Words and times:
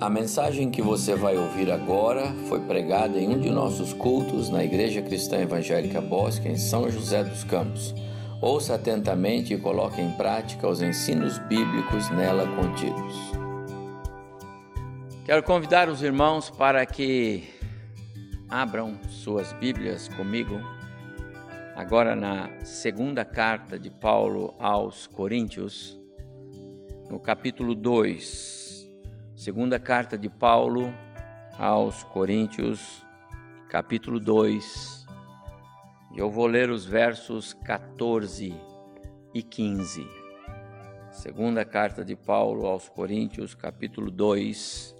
A 0.00 0.10
mensagem 0.10 0.72
que 0.72 0.82
você 0.82 1.14
vai 1.14 1.36
ouvir 1.36 1.70
agora 1.70 2.34
foi 2.48 2.60
pregada 2.60 3.16
em 3.16 3.28
um 3.28 3.38
de 3.38 3.48
nossos 3.48 3.92
cultos 3.92 4.50
na 4.50 4.64
Igreja 4.64 5.00
Cristã 5.00 5.38
Evangélica 5.38 6.00
Bosque, 6.00 6.48
em 6.48 6.56
São 6.56 6.90
José 6.90 7.22
dos 7.22 7.44
Campos. 7.44 7.94
Ouça 8.42 8.74
atentamente 8.74 9.54
e 9.54 9.58
coloque 9.58 10.00
em 10.00 10.10
prática 10.10 10.68
os 10.68 10.82
ensinos 10.82 11.38
bíblicos 11.38 12.10
nela 12.10 12.44
contidos. 12.56 13.14
Quero 15.24 15.44
convidar 15.44 15.88
os 15.88 16.02
irmãos 16.02 16.50
para 16.50 16.84
que 16.84 17.44
abram 18.48 18.98
suas 19.08 19.52
Bíblias 19.52 20.08
comigo, 20.08 20.60
agora 21.76 22.16
na 22.16 22.50
segunda 22.64 23.24
carta 23.24 23.78
de 23.78 23.90
Paulo 23.90 24.54
aos 24.58 25.06
Coríntios, 25.06 25.98
no 27.08 27.20
capítulo 27.20 27.76
2. 27.76 28.63
Segunda 29.44 29.78
carta 29.78 30.16
de 30.16 30.30
Paulo 30.30 30.90
aos 31.58 32.02
Coríntios, 32.02 33.04
capítulo 33.68 34.18
2. 34.18 35.06
Eu 36.16 36.30
vou 36.30 36.46
ler 36.46 36.70
os 36.70 36.86
versos 36.86 37.52
14 37.52 38.54
e 39.34 39.42
15. 39.42 40.08
Segunda 41.10 41.62
carta 41.62 42.02
de 42.02 42.16
Paulo 42.16 42.64
aos 42.64 42.88
Coríntios, 42.88 43.54
capítulo 43.54 44.10
2, 44.10 44.96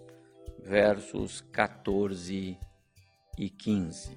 versos 0.63 1.41
14 1.51 2.59
e 3.39 3.49
15. 3.49 4.15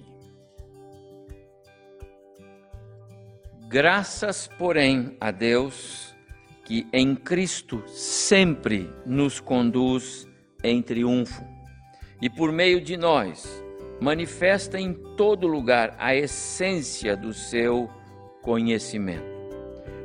Graças, 3.69 4.49
porém, 4.57 5.15
a 5.21 5.31
Deus 5.31 6.16
que 6.67 6.85
em 6.91 7.15
Cristo 7.15 7.81
sempre 7.87 8.89
nos 9.05 9.39
conduz 9.39 10.27
em 10.61 10.81
triunfo 10.81 11.41
e 12.21 12.29
por 12.29 12.51
meio 12.51 12.81
de 12.81 12.97
nós 12.97 13.63
manifesta 14.01 14.77
em 14.77 14.93
todo 15.15 15.47
lugar 15.47 15.95
a 15.97 16.13
essência 16.13 17.15
do 17.15 17.31
seu 17.31 17.89
conhecimento. 18.41 19.23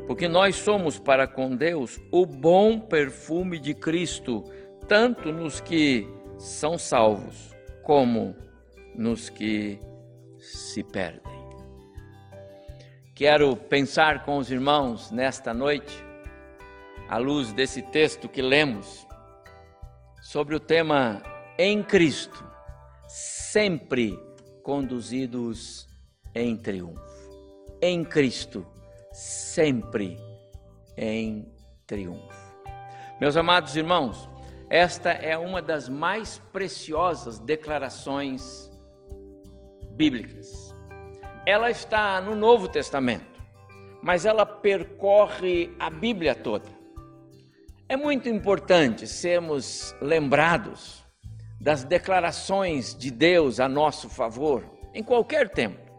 Porque 0.06 0.28
nós 0.28 0.54
somos 0.54 1.00
para 1.00 1.26
com 1.26 1.56
Deus 1.56 2.00
o 2.12 2.24
bom 2.24 2.78
perfume 2.78 3.58
de 3.58 3.74
Cristo, 3.74 4.44
tanto 4.86 5.32
nos 5.32 5.60
que 5.60 6.08
são 6.38 6.78
salvos 6.78 7.52
como 7.82 8.36
nos 8.94 9.28
que 9.28 9.80
se 10.38 10.84
perdem. 10.84 11.32
Quero 13.16 13.56
pensar 13.56 14.24
com 14.24 14.38
os 14.38 14.48
irmãos 14.48 15.10
nesta 15.10 15.52
noite 15.52 16.11
à 17.12 17.18
luz 17.18 17.52
desse 17.52 17.82
texto 17.82 18.26
que 18.26 18.40
lemos, 18.40 19.06
sobre 20.22 20.54
o 20.54 20.60
tema 20.60 21.22
em 21.58 21.82
Cristo, 21.82 22.42
sempre 23.06 24.18
conduzidos 24.62 25.86
em 26.34 26.56
triunfo. 26.56 27.02
Em 27.82 28.02
Cristo, 28.02 28.66
sempre 29.12 30.18
em 30.96 31.52
triunfo. 31.86 32.56
Meus 33.20 33.36
amados 33.36 33.76
irmãos, 33.76 34.26
esta 34.70 35.10
é 35.10 35.36
uma 35.36 35.60
das 35.60 35.90
mais 35.90 36.38
preciosas 36.50 37.38
declarações 37.38 38.72
bíblicas. 39.90 40.74
Ela 41.44 41.70
está 41.70 42.22
no 42.22 42.34
Novo 42.34 42.68
Testamento, 42.68 43.38
mas 44.02 44.24
ela 44.24 44.46
percorre 44.46 45.76
a 45.78 45.90
Bíblia 45.90 46.34
toda. 46.34 46.80
É 47.92 47.96
muito 47.96 48.26
importante 48.26 49.06
sermos 49.06 49.94
lembrados 50.00 51.04
das 51.60 51.84
declarações 51.84 52.94
de 52.94 53.10
Deus 53.10 53.60
a 53.60 53.68
nosso 53.68 54.08
favor 54.08 54.64
em 54.94 55.02
qualquer 55.02 55.50
tempo, 55.50 55.92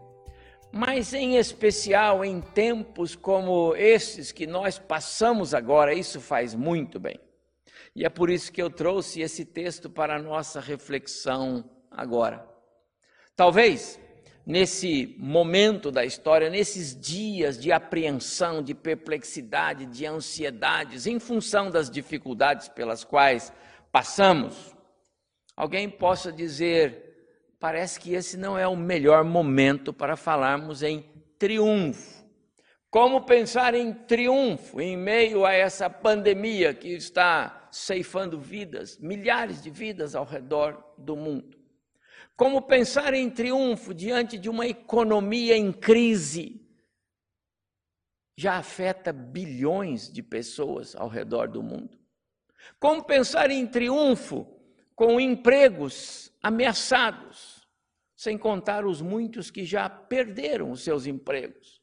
mas 0.72 1.14
em 1.14 1.36
especial 1.36 2.24
em 2.24 2.40
tempos 2.40 3.14
como 3.14 3.76
esses 3.76 4.32
que 4.32 4.44
nós 4.44 4.76
passamos 4.76 5.54
agora, 5.54 5.94
isso 5.94 6.20
faz 6.20 6.52
muito 6.52 6.98
bem. 6.98 7.20
E 7.94 8.04
é 8.04 8.08
por 8.08 8.28
isso 8.28 8.50
que 8.50 8.60
eu 8.60 8.70
trouxe 8.70 9.20
esse 9.20 9.44
texto 9.44 9.88
para 9.88 10.16
a 10.16 10.20
nossa 10.20 10.58
reflexão 10.58 11.64
agora. 11.92 12.44
Talvez 13.36 14.00
nesse 14.46 15.16
momento 15.18 15.90
da 15.90 16.04
história, 16.04 16.50
nesses 16.50 16.98
dias 16.98 17.58
de 17.58 17.72
apreensão, 17.72 18.62
de 18.62 18.74
perplexidade, 18.74 19.86
de 19.86 20.04
ansiedades, 20.06 21.06
em 21.06 21.18
função 21.18 21.70
das 21.70 21.90
dificuldades 21.90 22.68
pelas 22.68 23.04
quais 23.04 23.52
passamos, 23.90 24.74
alguém 25.56 25.88
possa 25.88 26.30
dizer: 26.30 27.56
parece 27.58 27.98
que 27.98 28.12
esse 28.14 28.36
não 28.36 28.58
é 28.58 28.68
o 28.68 28.76
melhor 28.76 29.24
momento 29.24 29.92
para 29.92 30.16
falarmos 30.16 30.82
em 30.82 31.04
triunfo. 31.38 32.24
Como 32.90 33.22
pensar 33.22 33.74
em 33.74 33.92
triunfo 33.92 34.80
em 34.80 34.96
meio 34.96 35.44
a 35.44 35.52
essa 35.52 35.90
pandemia 35.90 36.72
que 36.72 36.90
está 36.90 37.68
ceifando 37.72 38.38
vidas, 38.38 38.98
milhares 38.98 39.60
de 39.60 39.68
vidas 39.68 40.14
ao 40.14 40.24
redor 40.24 40.94
do 40.96 41.16
mundo? 41.16 41.63
Como 42.36 42.62
pensar 42.62 43.14
em 43.14 43.30
triunfo 43.30 43.94
diante 43.94 44.36
de 44.36 44.50
uma 44.50 44.66
economia 44.66 45.56
em 45.56 45.72
crise? 45.72 46.60
Já 48.36 48.56
afeta 48.56 49.12
bilhões 49.12 50.12
de 50.12 50.20
pessoas 50.20 50.96
ao 50.96 51.08
redor 51.08 51.48
do 51.48 51.62
mundo. 51.62 51.96
Como 52.80 53.04
pensar 53.04 53.50
em 53.52 53.64
triunfo 53.64 54.46
com 54.96 55.20
empregos 55.20 56.32
ameaçados, 56.42 57.68
sem 58.16 58.36
contar 58.36 58.84
os 58.84 59.00
muitos 59.00 59.50
que 59.50 59.64
já 59.64 59.88
perderam 59.88 60.72
os 60.72 60.82
seus 60.82 61.06
empregos? 61.06 61.80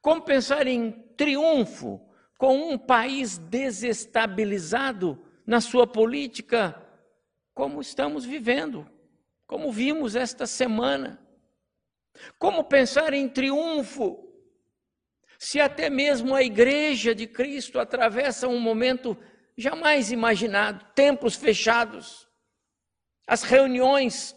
Como 0.00 0.22
pensar 0.22 0.68
em 0.68 0.92
triunfo 1.16 2.00
com 2.38 2.70
um 2.70 2.78
país 2.78 3.36
desestabilizado 3.36 5.20
na 5.44 5.60
sua 5.60 5.88
política, 5.88 6.80
como 7.52 7.80
estamos 7.80 8.24
vivendo? 8.24 8.88
Como 9.48 9.72
vimos 9.72 10.14
esta 10.14 10.46
semana. 10.46 11.18
Como 12.38 12.62
pensar 12.64 13.14
em 13.14 13.28
triunfo 13.28 14.28
se 15.38 15.60
até 15.60 15.88
mesmo 15.88 16.34
a 16.34 16.42
igreja 16.42 17.14
de 17.14 17.26
Cristo 17.26 17.78
atravessa 17.80 18.46
um 18.46 18.60
momento 18.60 19.16
jamais 19.56 20.12
imaginado 20.12 20.84
templos 20.94 21.34
fechados. 21.34 22.28
As 23.26 23.42
reuniões 23.42 24.36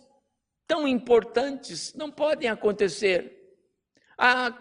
tão 0.66 0.88
importantes 0.88 1.93
não 1.93 2.09
podem 2.09 2.49
acontecer. 2.49 3.57
A, 4.17 4.53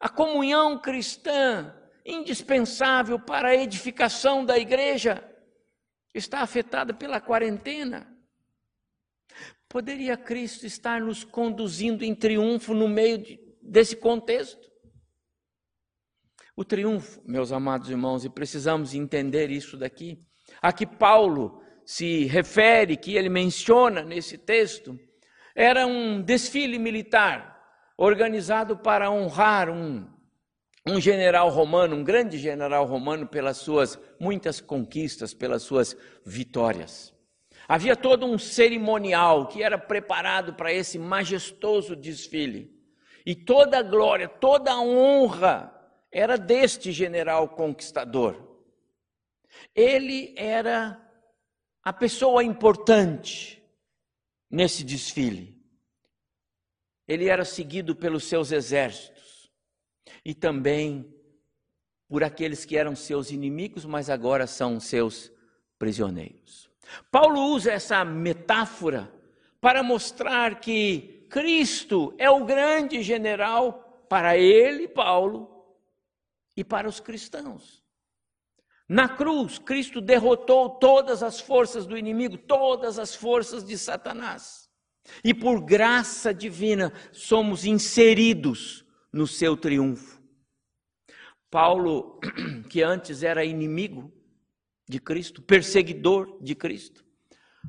a 0.00 0.08
comunhão 0.08 0.80
cristã, 0.80 1.76
indispensável 2.04 3.20
para 3.20 3.48
a 3.50 3.54
edificação 3.54 4.44
da 4.44 4.58
igreja, 4.58 5.22
está 6.14 6.40
afetada 6.40 6.92
pela 6.92 7.20
quarentena. 7.20 8.11
Poderia 9.72 10.18
Cristo 10.18 10.66
estar 10.66 11.00
nos 11.00 11.24
conduzindo 11.24 12.04
em 12.04 12.14
triunfo 12.14 12.74
no 12.74 12.86
meio 12.86 13.16
de, 13.16 13.40
desse 13.62 13.96
contexto? 13.96 14.70
O 16.54 16.62
triunfo, 16.62 17.22
meus 17.24 17.52
amados 17.52 17.88
irmãos, 17.88 18.22
e 18.22 18.28
precisamos 18.28 18.92
entender 18.92 19.50
isso 19.50 19.78
daqui. 19.78 20.22
A 20.60 20.74
que 20.74 20.84
Paulo 20.84 21.62
se 21.86 22.26
refere, 22.26 22.98
que 22.98 23.16
ele 23.16 23.30
menciona 23.30 24.02
nesse 24.02 24.36
texto, 24.36 24.94
era 25.56 25.86
um 25.86 26.20
desfile 26.20 26.78
militar 26.78 27.58
organizado 27.96 28.76
para 28.76 29.10
honrar 29.10 29.70
um, 29.70 30.06
um 30.86 31.00
general 31.00 31.48
romano, 31.48 31.96
um 31.96 32.04
grande 32.04 32.36
general 32.36 32.84
romano, 32.84 33.26
pelas 33.26 33.56
suas 33.56 33.98
muitas 34.20 34.60
conquistas, 34.60 35.32
pelas 35.32 35.62
suas 35.62 35.96
vitórias. 36.26 37.10
Havia 37.68 37.96
todo 37.96 38.26
um 38.26 38.38
cerimonial 38.38 39.46
que 39.46 39.62
era 39.62 39.78
preparado 39.78 40.54
para 40.54 40.72
esse 40.72 40.98
majestoso 40.98 41.94
desfile. 41.94 42.72
E 43.24 43.34
toda 43.34 43.78
a 43.78 43.82
glória, 43.82 44.28
toda 44.28 44.72
a 44.72 44.80
honra 44.80 45.72
era 46.10 46.36
deste 46.36 46.92
general 46.92 47.48
conquistador. 47.50 48.60
Ele 49.74 50.34
era 50.36 51.00
a 51.82 51.92
pessoa 51.92 52.42
importante 52.42 53.62
nesse 54.50 54.84
desfile. 54.84 55.62
Ele 57.06 57.28
era 57.28 57.44
seguido 57.44 57.96
pelos 57.96 58.24
seus 58.24 58.52
exércitos 58.52 59.50
e 60.24 60.34
também 60.34 61.12
por 62.08 62.22
aqueles 62.22 62.64
que 62.64 62.76
eram 62.76 62.94
seus 62.94 63.30
inimigos, 63.30 63.84
mas 63.84 64.10
agora 64.10 64.46
são 64.46 64.78
seus 64.78 65.32
prisioneiros. 65.78 66.61
Paulo 67.10 67.40
usa 67.52 67.72
essa 67.72 68.04
metáfora 68.04 69.12
para 69.60 69.82
mostrar 69.82 70.60
que 70.60 71.26
Cristo 71.30 72.14
é 72.18 72.28
o 72.28 72.44
grande 72.44 73.02
general 73.02 74.04
para 74.08 74.36
ele, 74.36 74.88
Paulo, 74.88 75.48
e 76.56 76.62
para 76.62 76.88
os 76.88 77.00
cristãos. 77.00 77.82
Na 78.88 79.08
cruz, 79.08 79.58
Cristo 79.58 80.00
derrotou 80.00 80.68
todas 80.68 81.22
as 81.22 81.40
forças 81.40 81.86
do 81.86 81.96
inimigo, 81.96 82.36
todas 82.36 82.98
as 82.98 83.14
forças 83.14 83.64
de 83.64 83.78
Satanás. 83.78 84.68
E 85.24 85.32
por 85.32 85.60
graça 85.60 86.34
divina 86.34 86.92
somos 87.10 87.64
inseridos 87.64 88.84
no 89.12 89.26
seu 89.26 89.56
triunfo. 89.56 90.20
Paulo, 91.50 92.20
que 92.68 92.82
antes 92.82 93.22
era 93.22 93.44
inimigo 93.44 94.12
de 94.92 95.00
Cristo, 95.00 95.40
perseguidor 95.40 96.36
de 96.38 96.54
Cristo, 96.54 97.02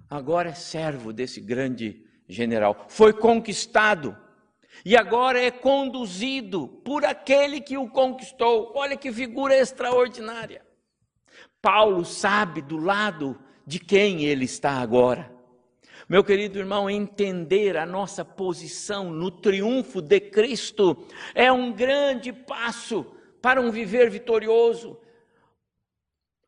agora 0.09 0.49
é 0.49 0.53
servo 0.53 1.13
desse 1.13 1.39
grande 1.39 2.03
general. 2.27 2.85
Foi 2.89 3.13
conquistado 3.13 4.17
e 4.83 4.97
agora 4.97 5.41
é 5.41 5.49
conduzido 5.49 6.67
por 6.67 7.05
aquele 7.05 7.61
que 7.61 7.77
o 7.77 7.87
conquistou. 7.87 8.73
Olha 8.75 8.97
que 8.97 9.09
figura 9.09 9.55
extraordinária. 9.55 10.65
Paulo 11.61 12.03
sabe 12.03 12.61
do 12.61 12.75
lado 12.75 13.39
de 13.65 13.79
quem 13.79 14.25
ele 14.25 14.43
está 14.43 14.71
agora. 14.73 15.31
Meu 16.09 16.25
querido 16.25 16.59
irmão, 16.59 16.89
entender 16.89 17.77
a 17.77 17.85
nossa 17.85 18.25
posição 18.25 19.09
no 19.09 19.31
triunfo 19.31 20.01
de 20.01 20.19
Cristo 20.19 21.07
é 21.33 21.49
um 21.49 21.71
grande 21.71 22.33
passo 22.33 23.05
para 23.41 23.61
um 23.61 23.71
viver 23.71 24.09
vitorioso, 24.09 24.99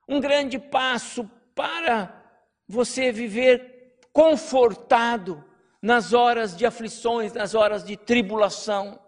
um 0.08 0.20
grande 0.20 0.60
passo 0.60 1.30
para 1.54 2.24
você 2.68 3.12
viver 3.12 3.98
confortado 4.12 5.44
nas 5.82 6.14
horas 6.14 6.56
de 6.56 6.66
aflições, 6.66 7.34
nas 7.34 7.54
horas 7.54 7.84
de 7.84 7.96
tribulação. 7.96 9.00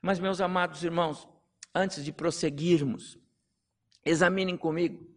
Mas, 0.00 0.18
meus 0.18 0.40
amados 0.40 0.82
irmãos, 0.82 1.28
antes 1.74 2.04
de 2.04 2.12
prosseguirmos, 2.12 3.18
examinem 4.04 4.56
comigo 4.56 5.14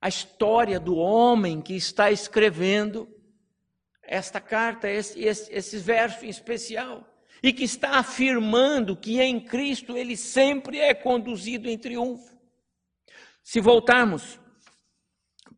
a 0.00 0.08
história 0.08 0.80
do 0.80 0.96
homem 0.96 1.60
que 1.60 1.74
está 1.74 2.10
escrevendo 2.10 3.08
esta 4.02 4.40
carta, 4.40 4.88
esse, 4.88 5.20
esse, 5.22 5.52
esse 5.52 5.78
verso 5.78 6.24
em 6.24 6.28
especial, 6.28 7.06
e 7.42 7.52
que 7.52 7.64
está 7.64 7.98
afirmando 7.98 8.96
que 8.96 9.20
em 9.20 9.40
Cristo 9.40 9.96
ele 9.96 10.16
sempre 10.16 10.78
é 10.78 10.94
conduzido 10.94 11.68
em 11.68 11.78
triunfo. 11.78 12.39
Se 13.50 13.60
voltarmos 13.60 14.38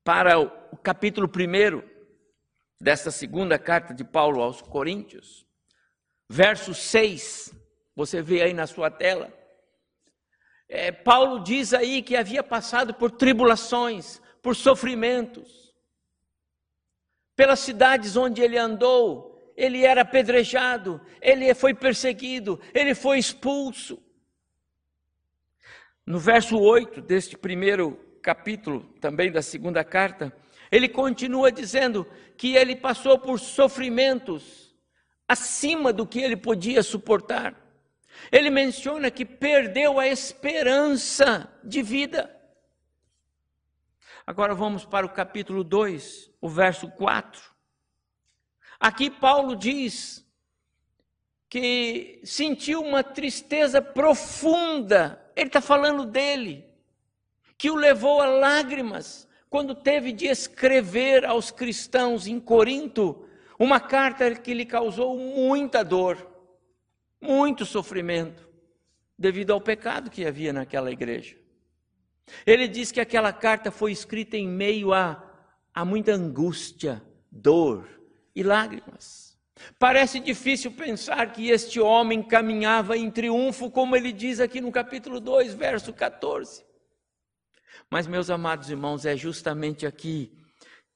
para 0.03 0.39
o 0.41 0.79
capítulo 0.79 1.29
1 1.29 1.83
desta 2.81 3.11
segunda 3.11 3.59
carta 3.59 3.93
de 3.93 4.03
Paulo 4.03 4.41
aos 4.41 4.63
Coríntios, 4.63 5.47
verso 6.27 6.73
6, 6.73 7.55
você 7.95 8.23
vê 8.23 8.41
aí 8.41 8.55
na 8.55 8.67
sua 8.67 8.91
tela. 8.91 9.31
É, 10.67 10.91
Paulo 10.91 11.41
diz 11.41 11.75
aí 11.75 12.03
que 12.03 12.17
havia 12.17 12.43
passado 12.43 12.95
por 12.95 13.11
tribulações, 13.11 14.23
por 14.41 14.57
sofrimentos. 14.57 15.75
Pelas 17.37 17.59
cidades 17.59 18.17
onde 18.17 18.41
ele 18.41 18.57
andou, 18.57 19.53
ele 19.55 19.85
era 19.85 20.01
apedrejado, 20.01 20.99
ele 21.21 21.55
foi 21.55 21.75
perseguido, 21.75 22.59
ele 22.73 22.95
foi 22.95 23.19
expulso. 23.19 24.03
No 26.05 26.19
verso 26.19 26.59
8 26.59 27.01
deste 27.01 27.37
primeiro 27.37 27.97
capítulo, 28.21 28.83
também 29.01 29.31
da 29.31 29.41
segunda 29.41 29.85
carta, 29.85 30.35
ele 30.71 30.89
continua 30.89 31.53
dizendo 31.53 32.07
que 32.37 32.57
ele 32.57 32.75
passou 32.75 33.19
por 33.19 33.39
sofrimentos 33.39 34.75
acima 35.29 35.93
do 35.93 36.07
que 36.07 36.21
ele 36.21 36.37
podia 36.37 36.83
suportar. 36.83 37.55
Ele 38.31 38.51
menciona 38.51 39.11
que 39.11 39.25
perdeu 39.25 40.01
a 40.01 40.07
esperança 40.07 41.53
de 41.63 41.83
vida. 41.83 42.35
Agora 44.27 44.55
vamos 44.55 44.85
para 44.85 45.07
o 45.07 45.11
capítulo 45.11 45.63
2, 45.63 46.31
o 46.41 46.49
verso 46.49 46.89
4. 46.89 47.43
Aqui 48.79 49.11
Paulo 49.11 49.55
diz 49.55 50.27
que 51.49 52.21
sentiu 52.25 52.83
uma 52.83 53.05
tristeza 53.05 53.81
profunda, 53.81 55.22
ele 55.37 55.49
está 55.49 55.61
falando 55.61 56.05
dele, 56.05 56.65
que 57.57 57.71
o 57.71 57.77
levou 57.77 58.21
a 58.21 58.27
lágrimas, 58.27 59.29
quando 59.49 59.75
teve 59.75 60.13
de 60.13 60.27
escrever 60.27 61.25
aos 61.25 61.51
cristãos 61.51 62.27
em 62.27 62.41
Corinto 62.41 63.27
uma 63.59 63.79
carta 63.79 64.35
que 64.35 64.55
lhe 64.55 64.65
causou 64.65 65.17
muita 65.17 65.85
dor, 65.85 66.27
muito 67.21 67.65
sofrimento, 67.65 68.49
devido 69.17 69.53
ao 69.53 69.61
pecado 69.61 70.11
que 70.11 70.25
havia 70.25 70.53
naquela 70.53 70.91
igreja. 70.91 71.37
Ele 72.47 72.67
diz 72.67 72.91
que 72.91 73.01
aquela 73.01 73.33
carta 73.33 73.71
foi 73.71 73.93
escrita 73.93 74.37
em 74.37 74.49
meio 74.49 74.93
a, 74.93 75.23
a 75.75 75.85
muita 75.85 76.13
angústia, 76.13 77.03
dor 77.31 77.89
e 78.35 78.43
lágrimas. 78.43 79.22
Parece 79.79 80.21
difícil 80.21 80.73
pensar 80.73 81.33
que 81.33 81.49
este 81.49 81.81
homem 81.81 82.23
caminhava 82.23 82.97
em 82.97 83.11
triunfo, 83.11 83.71
como 83.71 83.97
ele 83.97 84.13
diz 84.13 84.41
aqui 84.41 84.61
no 84.61 84.73
capítulo 84.73 85.21
2, 85.21 85.55
verso 85.55 85.93
14. 85.93 86.65
Mas, 87.91 88.07
meus 88.07 88.31
amados 88.31 88.71
irmãos, 88.71 89.05
é 89.05 89.17
justamente 89.17 89.87
aqui, 89.87 90.33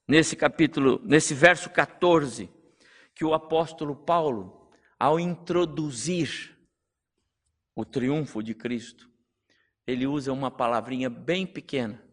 nesse 0.07 0.35
capítulo, 0.35 1.01
nesse 1.03 1.33
verso 1.33 1.69
14, 1.69 2.49
que 3.13 3.25
o 3.25 3.33
apóstolo 3.33 3.95
Paulo, 3.95 4.69
ao 4.99 5.19
introduzir 5.19 6.57
o 7.75 7.85
triunfo 7.85 8.41
de 8.41 8.55
Cristo, 8.55 9.09
ele 9.85 10.07
usa 10.07 10.33
uma 10.33 10.49
palavrinha 10.49 11.09
bem 11.09 11.45
pequena, 11.45 12.03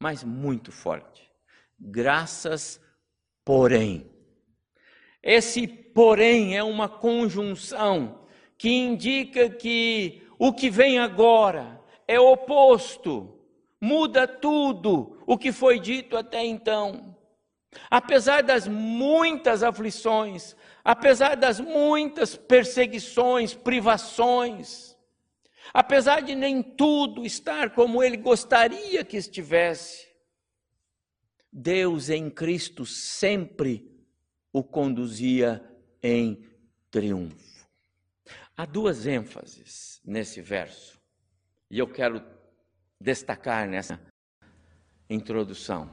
mas 0.00 0.22
muito 0.24 0.70
forte. 0.70 1.30
Graças, 1.78 2.80
porém. 3.44 4.10
Esse 5.22 5.81
porém 5.94 6.56
é 6.56 6.62
uma 6.62 6.88
conjunção 6.88 8.20
que 8.56 8.70
indica 8.70 9.50
que 9.50 10.22
o 10.38 10.52
que 10.52 10.70
vem 10.70 10.98
agora 10.98 11.80
é 12.06 12.18
oposto 12.18 13.38
muda 13.82 14.28
tudo 14.28 15.20
o 15.26 15.36
que 15.36 15.50
foi 15.50 15.80
dito 15.80 16.16
até 16.16 16.44
então. 16.44 17.16
Apesar 17.90 18.42
das 18.42 18.68
muitas 18.68 19.64
aflições, 19.64 20.54
apesar 20.84 21.34
das 21.34 21.58
muitas 21.58 22.36
perseguições, 22.36 23.54
privações, 23.54 24.96
apesar 25.74 26.20
de 26.20 26.36
nem 26.36 26.62
tudo 26.62 27.26
estar 27.26 27.70
como 27.70 28.02
ele 28.02 28.16
gostaria 28.16 29.04
que 29.04 29.16
estivesse, 29.16 30.06
Deus 31.52 32.08
em 32.08 32.30
Cristo 32.30 32.86
sempre 32.86 33.90
o 34.52 34.62
conduzia 34.62 35.60
em 36.02 36.44
triunfo. 36.90 37.66
Há 38.56 38.66
duas 38.66 39.06
ênfases 39.06 40.00
nesse 40.04 40.40
verso, 40.40 41.00
e 41.70 41.78
eu 41.78 41.86
quero 41.86 42.22
destacar 43.00 43.68
nessa 43.68 44.00
introdução. 45.08 45.90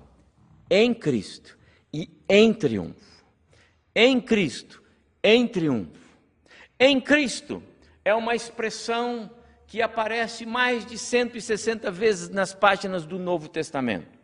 Em 0.69 0.93
Cristo 0.93 1.57
e 1.93 2.09
em 2.27 2.53
triunfo. 2.53 3.25
Em 3.95 4.19
Cristo, 4.21 4.83
em 5.23 5.47
triunfo. 5.47 6.17
Em 6.79 7.01
Cristo 7.01 7.61
é 8.05 8.13
uma 8.13 8.35
expressão 8.35 9.29
que 9.67 9.81
aparece 9.81 10.45
mais 10.45 10.85
de 10.85 10.97
160 10.97 11.91
vezes 11.91 12.29
nas 12.29 12.53
páginas 12.53 13.05
do 13.05 13.19
Novo 13.19 13.47
Testamento. 13.47 14.17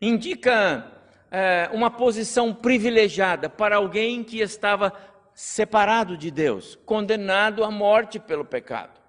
Indica 0.00 0.93
é, 1.34 1.68
uma 1.72 1.90
posição 1.90 2.54
privilegiada 2.54 3.48
para 3.48 3.74
alguém 3.74 4.22
que 4.22 4.38
estava 4.38 4.92
separado 5.34 6.16
de 6.16 6.30
Deus, 6.30 6.78
condenado 6.86 7.64
à 7.64 7.72
morte 7.72 8.20
pelo 8.20 8.44
pecado. 8.44 9.00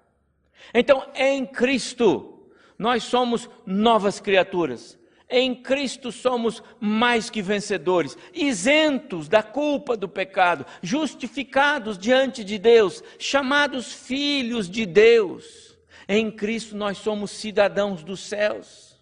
Então, 0.74 1.06
em 1.14 1.46
Cristo, 1.46 2.50
nós 2.76 3.04
somos 3.04 3.48
novas 3.64 4.18
criaturas. 4.18 4.98
Em 5.30 5.54
Cristo 5.54 6.10
somos 6.10 6.60
mais 6.80 7.30
que 7.30 7.40
vencedores, 7.40 8.18
isentos 8.34 9.28
da 9.28 9.44
culpa 9.44 9.96
do 9.96 10.08
pecado, 10.08 10.66
justificados 10.82 11.96
diante 11.96 12.42
de 12.42 12.58
Deus, 12.58 13.04
chamados 13.20 13.92
filhos 13.92 14.68
de 14.68 14.84
Deus. 14.84 15.78
Em 16.08 16.28
Cristo 16.28 16.76
nós 16.76 16.98
somos 16.98 17.30
cidadãos 17.30 18.02
dos 18.02 18.18
céus. 18.18 18.96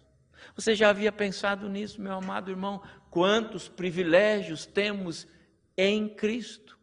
Você 0.55 0.73
já 0.73 0.89
havia 0.89 1.11
pensado 1.11 1.67
nisso, 1.67 1.99
meu 2.01 2.13
amado 2.13 2.49
irmão? 2.49 2.81
Quantos 3.15 3.69
privilégios 3.69 4.65
temos 4.65 5.25
em 5.77 6.09
Cristo? 6.09 6.77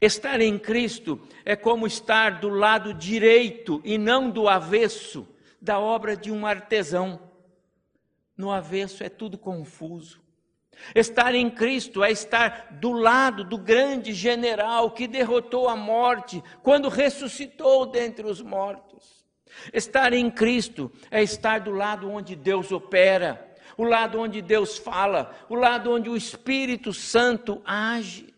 Estar 0.00 0.40
em 0.40 0.58
Cristo 0.58 1.20
é 1.44 1.54
como 1.54 1.86
estar 1.86 2.40
do 2.40 2.48
lado 2.48 2.92
direito 2.92 3.80
e 3.84 3.96
não 3.96 4.28
do 4.28 4.48
avesso 4.48 5.28
da 5.62 5.78
obra 5.78 6.16
de 6.16 6.32
um 6.32 6.44
artesão. 6.44 7.20
No 8.36 8.50
avesso 8.50 9.04
é 9.04 9.08
tudo 9.08 9.38
confuso. 9.38 10.20
Estar 10.92 11.36
em 11.36 11.48
Cristo 11.48 12.02
é 12.02 12.10
estar 12.10 12.76
do 12.80 12.90
lado 12.90 13.44
do 13.44 13.56
grande 13.56 14.12
general 14.12 14.90
que 14.90 15.06
derrotou 15.06 15.68
a 15.68 15.76
morte 15.76 16.42
quando 16.64 16.88
ressuscitou 16.88 17.86
dentre 17.86 18.26
os 18.26 18.42
mortos. 18.42 19.24
Estar 19.72 20.12
em 20.12 20.28
Cristo 20.32 20.90
é 21.12 21.22
estar 21.22 21.60
do 21.60 21.70
lado 21.70 22.10
onde 22.10 22.34
Deus 22.34 22.72
opera, 22.72 23.49
o 23.80 23.84
lado 23.84 24.20
onde 24.20 24.42
Deus 24.42 24.76
fala, 24.76 25.34
o 25.48 25.54
lado 25.54 25.90
onde 25.90 26.10
o 26.10 26.14
Espírito 26.14 26.92
Santo 26.92 27.62
age. 27.64 28.34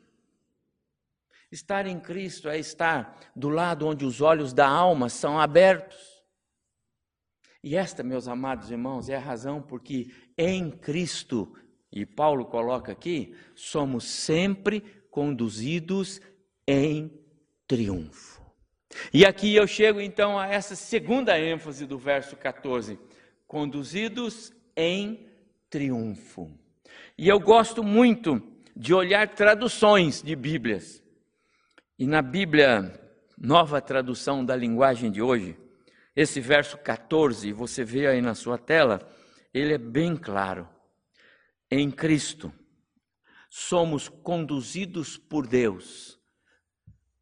Estar 1.50 1.84
em 1.84 1.98
Cristo 1.98 2.48
é 2.48 2.60
estar 2.60 3.18
do 3.34 3.48
lado 3.48 3.84
onde 3.84 4.04
os 4.04 4.20
olhos 4.20 4.52
da 4.52 4.68
alma 4.68 5.08
são 5.08 5.40
abertos. 5.40 5.98
E 7.60 7.74
esta, 7.74 8.04
meus 8.04 8.28
amados 8.28 8.70
irmãos, 8.70 9.08
é 9.08 9.16
a 9.16 9.20
razão 9.20 9.60
porque 9.60 10.14
em 10.38 10.70
Cristo, 10.70 11.52
e 11.90 12.06
Paulo 12.06 12.44
coloca 12.44 12.92
aqui, 12.92 13.34
somos 13.56 14.04
sempre 14.04 14.80
conduzidos 15.10 16.20
em 16.68 17.20
triunfo. 17.66 18.40
E 19.12 19.26
aqui 19.26 19.56
eu 19.56 19.66
chego 19.66 20.00
então 20.00 20.38
a 20.38 20.46
essa 20.46 20.76
segunda 20.76 21.36
ênfase 21.36 21.84
do 21.84 21.98
verso 21.98 22.36
14: 22.36 22.96
conduzidos 23.44 24.52
em 24.76 25.31
triunfo. 25.72 26.50
E 27.16 27.26
eu 27.26 27.40
gosto 27.40 27.82
muito 27.82 28.40
de 28.76 28.92
olhar 28.92 29.34
traduções 29.34 30.22
de 30.22 30.36
Bíblias. 30.36 31.02
E 31.98 32.06
na 32.06 32.20
Bíblia, 32.20 33.00
nova 33.38 33.80
tradução 33.80 34.44
da 34.44 34.54
linguagem 34.54 35.10
de 35.10 35.22
hoje, 35.22 35.56
esse 36.14 36.40
verso 36.40 36.76
14, 36.76 37.52
você 37.52 37.82
vê 37.82 38.06
aí 38.06 38.20
na 38.20 38.34
sua 38.34 38.58
tela, 38.58 39.00
ele 39.52 39.72
é 39.72 39.78
bem 39.78 40.14
claro. 40.14 40.68
Em 41.70 41.90
Cristo, 41.90 42.52
somos 43.48 44.10
conduzidos 44.10 45.16
por 45.16 45.46
Deus 45.46 46.20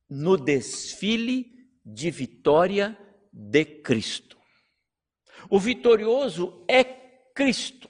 no 0.09 0.37
desfile 0.37 1.47
de 1.87 2.11
vitória 2.11 2.99
de 3.33 3.65
Cristo. 3.65 4.37
O 5.49 5.61
vitorioso 5.61 6.65
é 6.69 6.83
Cristo, 6.83 7.90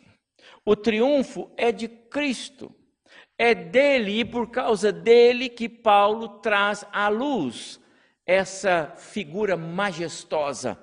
o 0.71 0.77
triunfo 0.77 1.51
é 1.57 1.73
de 1.73 1.89
Cristo. 1.89 2.73
É 3.37 3.57
dele 3.57 4.21
e 4.21 4.25
por 4.25 4.53
causa 4.53 4.93
dele 4.93 5.49
que 5.49 5.69
Paulo 5.69 6.39
traz 6.39 6.85
à 6.93 7.09
luz 7.09 7.81
essa 8.25 8.95
figura 8.97 9.57
majestosa 9.57 10.79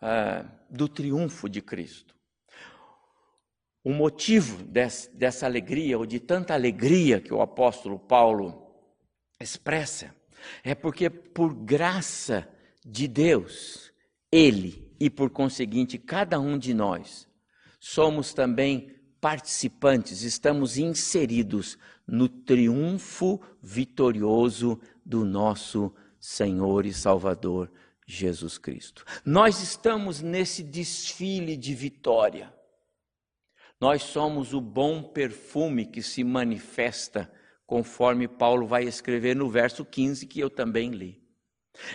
uh, 0.00 0.48
do 0.70 0.88
triunfo 0.88 1.48
de 1.48 1.60
Cristo. 1.60 2.14
O 3.82 3.92
motivo 3.92 4.62
desse, 4.62 5.10
dessa 5.16 5.44
alegria, 5.44 5.98
ou 5.98 6.06
de 6.06 6.20
tanta 6.20 6.54
alegria 6.54 7.20
que 7.20 7.34
o 7.34 7.42
apóstolo 7.42 7.98
Paulo 7.98 8.64
expressa, 9.40 10.14
é 10.62 10.72
porque 10.72 11.10
por 11.10 11.52
graça 11.52 12.48
de 12.86 13.08
Deus, 13.08 13.92
ele 14.30 14.94
e 15.00 15.10
por 15.10 15.30
conseguinte 15.30 15.98
cada 15.98 16.38
um 16.38 16.56
de 16.56 16.72
nós 16.72 17.28
somos 17.80 18.34
também 18.34 18.99
participantes, 19.20 20.22
estamos 20.22 20.78
inseridos 20.78 21.78
no 22.06 22.28
triunfo 22.28 23.40
vitorioso 23.62 24.80
do 25.04 25.24
nosso 25.24 25.94
Senhor 26.18 26.86
e 26.86 26.92
Salvador 26.92 27.70
Jesus 28.06 28.58
Cristo. 28.58 29.04
Nós 29.24 29.62
estamos 29.62 30.20
nesse 30.20 30.62
desfile 30.62 31.56
de 31.56 31.74
vitória. 31.74 32.52
Nós 33.80 34.02
somos 34.02 34.52
o 34.52 34.60
bom 34.60 35.02
perfume 35.02 35.86
que 35.86 36.02
se 36.02 36.24
manifesta, 36.24 37.30
conforme 37.66 38.26
Paulo 38.26 38.66
vai 38.66 38.84
escrever 38.84 39.36
no 39.36 39.48
verso 39.48 39.84
15, 39.84 40.26
que 40.26 40.40
eu 40.40 40.50
também 40.50 40.90
li. 40.90 41.19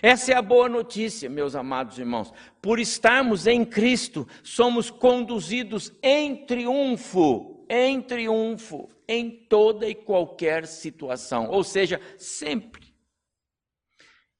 Essa 0.01 0.32
é 0.32 0.36
a 0.36 0.41
boa 0.41 0.67
notícia, 0.67 1.29
meus 1.29 1.55
amados 1.55 1.98
irmãos. 2.00 2.34
Por 2.62 2.79
estarmos 2.79 3.48
em 3.48 3.63
Cristo, 3.65 4.27
somos 4.44 4.89
conduzidos 4.89 5.91
em 6.01 6.46
triunfo, 6.46 7.65
em 7.70 8.01
triunfo, 8.01 8.89
em 9.08 9.29
toda 9.48 9.88
e 9.88 9.96
qualquer 9.96 10.65
situação, 10.65 11.50
ou 11.50 11.63
seja, 11.63 12.00
sempre. 12.17 12.94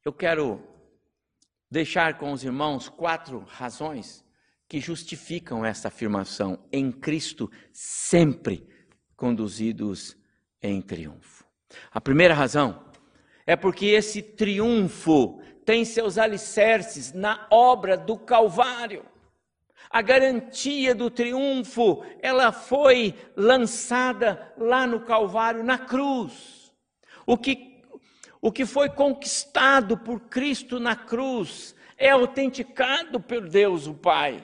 Eu 0.04 0.14
quero 0.14 0.62
deixar 1.70 2.18
com 2.18 2.32
os 2.32 2.44
irmãos 2.44 2.90
quatro 2.90 3.40
razões 3.40 4.24
que 4.68 4.80
justificam 4.80 5.66
essa 5.66 5.88
afirmação. 5.88 6.64
Em 6.72 6.92
Cristo, 6.92 7.52
sempre 7.72 8.68
conduzidos 9.16 10.18
em 10.62 10.82
triunfo. 10.82 11.46
A 11.92 12.00
primeira 12.00 12.34
razão 12.34 12.85
é 13.46 13.56
porque 13.56 13.88
esse 13.88 14.22
triunfo 14.22 15.40
tem 15.64 15.86
seus 15.86 16.18
alicerces 16.18 17.14
na 17.14 17.48
obra 17.50 17.96
do 17.96 18.18
Calvário. 18.18 19.06
A 19.90 20.02
garantia 20.02 20.96
do 20.96 21.10
triunfo, 21.10 22.04
ela 22.22 22.52
foi 22.52 23.14
lançada 23.36 24.54
lá 24.58 24.88
no 24.88 25.02
Calvário, 25.02 25.64
na 25.64 25.78
cruz. 25.78 26.74
O 27.26 27.38
que, 27.38 27.82
o 28.42 28.52
que 28.52 28.66
foi 28.66 28.90
conquistado 28.90 29.98
por 29.98 30.22
Cristo 30.22 30.80
na 30.80 30.96
cruz 30.96 31.76
é 31.98 32.10
autenticado 32.10 33.20
por 33.20 33.48
Deus 33.48 33.88
o 33.88 33.94
Pai. 33.94 34.44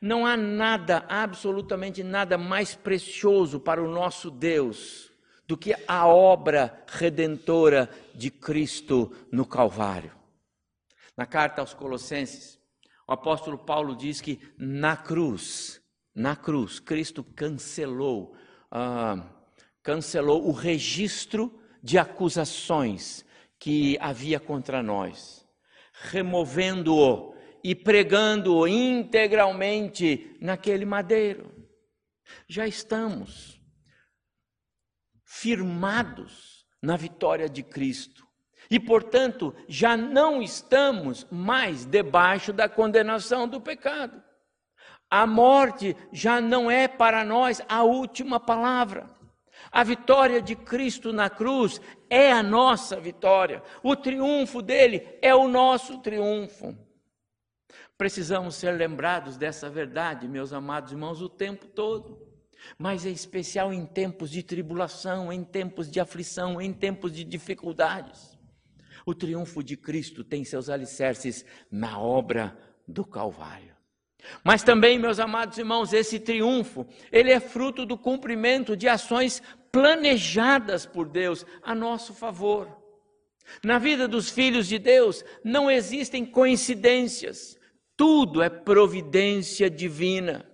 Não 0.00 0.26
há 0.26 0.36
nada, 0.36 1.04
absolutamente 1.08 2.02
nada 2.02 2.36
mais 2.36 2.74
precioso 2.74 3.58
para 3.58 3.82
o 3.82 3.88
nosso 3.88 4.30
Deus 4.30 5.15
do 5.46 5.56
que 5.56 5.74
a 5.86 6.06
obra 6.06 6.84
redentora 6.88 7.88
de 8.14 8.30
Cristo 8.30 9.12
no 9.30 9.46
Calvário. 9.46 10.12
Na 11.16 11.24
carta 11.24 11.60
aos 11.60 11.72
Colossenses, 11.72 12.58
o 13.06 13.12
apóstolo 13.12 13.56
Paulo 13.56 13.94
diz 13.94 14.20
que 14.20 14.40
na 14.58 14.96
cruz, 14.96 15.80
na 16.14 16.34
cruz, 16.34 16.80
Cristo 16.80 17.22
cancelou, 17.22 18.36
ah, 18.70 19.30
cancelou 19.82 20.46
o 20.46 20.52
registro 20.52 21.60
de 21.82 21.98
acusações 21.98 23.24
que 23.58 23.96
havia 24.00 24.40
contra 24.40 24.82
nós, 24.82 25.46
removendo-o 25.92 27.34
e 27.62 27.74
pregando-o 27.74 28.66
integralmente 28.66 30.36
naquele 30.40 30.84
madeiro. 30.84 31.54
Já 32.48 32.66
estamos 32.66 33.55
firmados 35.36 36.66
na 36.82 36.96
vitória 36.96 37.48
de 37.48 37.62
Cristo. 37.62 38.26
E, 38.70 38.80
portanto, 38.80 39.54
já 39.68 39.96
não 39.96 40.42
estamos 40.42 41.26
mais 41.30 41.84
debaixo 41.84 42.52
da 42.52 42.68
condenação 42.68 43.46
do 43.46 43.60
pecado. 43.60 44.22
A 45.10 45.26
morte 45.26 45.94
já 46.10 46.40
não 46.40 46.70
é 46.70 46.88
para 46.88 47.22
nós 47.22 47.60
a 47.68 47.82
última 47.84 48.40
palavra. 48.40 49.08
A 49.70 49.84
vitória 49.84 50.40
de 50.40 50.56
Cristo 50.56 51.12
na 51.12 51.28
cruz 51.28 51.80
é 52.08 52.32
a 52.32 52.42
nossa 52.42 52.98
vitória. 52.98 53.62
O 53.82 53.94
triunfo 53.94 54.62
dele 54.62 55.06
é 55.20 55.34
o 55.34 55.46
nosso 55.46 55.98
triunfo. 55.98 56.74
Precisamos 57.96 58.56
ser 58.56 58.72
lembrados 58.72 59.36
dessa 59.36 59.68
verdade, 59.68 60.26
meus 60.26 60.52
amados 60.52 60.92
irmãos, 60.92 61.20
o 61.20 61.28
tempo 61.28 61.66
todo 61.68 62.25
mas 62.78 63.06
é 63.06 63.10
especial 63.10 63.72
em 63.72 63.84
tempos 63.84 64.30
de 64.30 64.42
tribulação, 64.42 65.32
em 65.32 65.44
tempos 65.44 65.90
de 65.90 66.00
aflição, 66.00 66.60
em 66.60 66.72
tempos 66.72 67.12
de 67.12 67.24
dificuldades. 67.24 68.36
O 69.04 69.14
triunfo 69.14 69.62
de 69.62 69.76
Cristo 69.76 70.24
tem 70.24 70.44
seus 70.44 70.68
alicerces 70.68 71.44
na 71.70 71.98
obra 71.98 72.56
do 72.86 73.04
Calvário. 73.04 73.76
Mas 74.42 74.62
também, 74.62 74.98
meus 74.98 75.20
amados 75.20 75.58
irmãos, 75.58 75.92
esse 75.92 76.18
triunfo, 76.18 76.86
ele 77.12 77.30
é 77.30 77.38
fruto 77.38 77.86
do 77.86 77.96
cumprimento 77.96 78.76
de 78.76 78.88
ações 78.88 79.42
planejadas 79.70 80.86
por 80.86 81.08
Deus 81.08 81.46
a 81.62 81.74
nosso 81.74 82.12
favor. 82.12 82.68
Na 83.62 83.78
vida 83.78 84.08
dos 84.08 84.28
filhos 84.28 84.66
de 84.66 84.78
Deus 84.78 85.24
não 85.44 85.70
existem 85.70 86.24
coincidências, 86.24 87.56
tudo 87.96 88.42
é 88.42 88.50
providência 88.50 89.70
divina. 89.70 90.44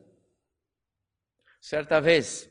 Certa 1.63 2.01
vez, 2.01 2.51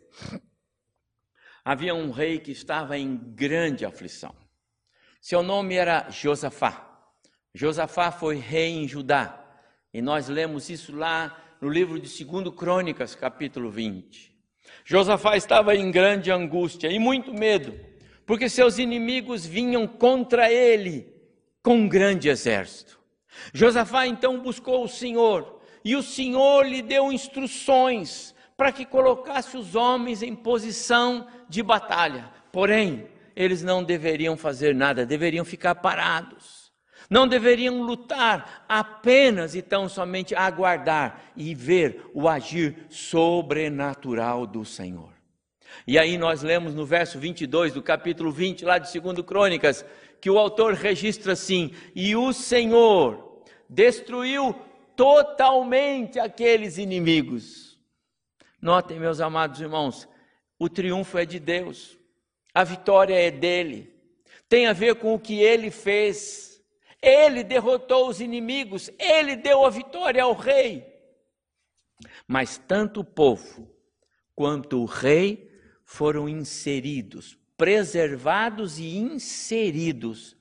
havia 1.65 1.94
um 1.94 2.12
rei 2.12 2.39
que 2.39 2.53
estava 2.53 2.98
em 2.98 3.18
grande 3.18 3.86
aflição. 3.86 4.34
Seu 5.20 5.44
nome 5.44 5.75
era 5.75 6.10
Josafá. 6.10 6.89
Josafá 7.53 8.10
foi 8.10 8.38
rei 8.38 8.70
em 8.70 8.88
Judá. 8.88 9.38
E 9.94 10.01
nós 10.01 10.30
lemos 10.30 10.70
isso 10.70 10.96
lá 10.96 11.38
no 11.60 11.68
livro 11.68 12.00
de 12.00 12.24
2 12.24 12.56
Crônicas, 12.56 13.13
capítulo 13.13 13.70
20. 13.70 14.34
Josafá 14.86 15.36
estava 15.36 15.75
em 15.75 15.91
grande 15.91 16.32
angústia 16.32 16.88
e 16.88 16.98
muito 16.98 17.34
medo, 17.34 17.77
porque 18.25 18.48
seus 18.48 18.80
inimigos 18.80 19.46
vinham 19.46 19.86
contra 19.86 20.50
ele 20.50 21.13
com 21.62 21.75
um 21.75 21.89
grande 21.89 22.30
exército. 22.30 22.98
Josafá 23.53 24.08
então 24.08 24.39
buscou 24.39 24.86
o 24.86 24.89
Senhor, 24.89 25.62
e 25.84 25.98
o 25.98 26.01
Senhor 26.01 26.65
lhe 26.65 26.82
deu 26.82 27.12
instruções 27.12 28.34
para 28.62 28.72
que 28.72 28.86
colocasse 28.86 29.58
os 29.58 29.74
homens 29.74 30.22
em 30.22 30.36
posição 30.36 31.25
de 31.50 31.63
batalha. 31.63 32.30
Porém, 32.51 33.08
eles 33.36 33.63
não 33.63 33.84
deveriam 33.84 34.38
fazer 34.38 34.75
nada, 34.75 35.03
deveriam 35.03 35.44
ficar 35.44 35.74
parados. 35.74 36.72
Não 37.10 37.27
deveriam 37.27 37.82
lutar 37.82 38.63
apenas 38.70 39.56
e 39.56 39.63
tão 39.63 39.89
somente 39.89 40.36
aguardar 40.36 41.24
e 41.36 41.56
ver 41.56 42.06
o 42.13 42.30
agir 42.30 42.86
sobrenatural 42.88 44.46
do 44.46 44.63
Senhor. 44.63 45.10
E 45.88 45.98
aí 45.98 46.15
nós 46.15 46.44
lemos 46.44 46.75
no 46.75 46.86
verso 46.86 47.18
22 47.18 47.74
do 47.74 47.82
capítulo 47.82 48.32
20, 48.32 48.63
lá 48.63 48.77
de 48.77 49.00
2 49.00 49.25
Crônicas, 49.25 49.84
que 50.22 50.30
o 50.30 50.38
autor 50.38 50.75
registra 50.75 51.34
assim: 51.34 51.74
E 51.96 52.15
o 52.15 52.32
Senhor 52.32 53.41
destruiu 53.68 54.56
totalmente 54.96 56.20
aqueles 56.20 56.77
inimigos. 56.77 57.71
Notem, 58.62 59.00
meus 59.00 59.20
amados 59.20 59.60
irmãos, 59.60 60.08
o 60.60 60.70
triunfo 60.70 61.18
é 61.18 61.25
de 61.25 61.39
Deus, 61.39 61.98
a 62.53 62.63
vitória 62.63 63.15
é 63.15 63.32
dele, 63.32 63.91
tem 64.48 64.68
a 64.68 64.74
ver 64.74 64.96
com 64.96 65.13
o 65.13 65.20
que 65.20 65.39
ele 65.39 65.72
fez. 65.72 66.62
Ele 67.01 67.44
derrotou 67.44 68.10
os 68.10 68.22
inimigos, 68.22 68.91
ele 69.00 69.36
deu 69.36 69.65
a 69.65 69.70
vitória 69.70 70.22
ao 70.22 70.34
rei. 70.34 70.86
Mas 72.27 72.58
tanto 72.58 73.00
o 73.00 73.06
povo 73.06 73.74
quanto 74.36 74.82
o 74.82 74.86
rei 74.86 75.50
foram 75.84 76.30
inseridos, 76.30 77.39
preservados 77.58 78.77
e 78.77 78.98
inseridos 78.98 80.38